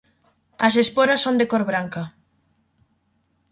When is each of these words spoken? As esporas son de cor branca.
As 0.67 0.73
esporas 0.83 1.23
son 1.25 1.35
de 1.39 1.49
cor 1.51 1.63
branca. 1.71 2.03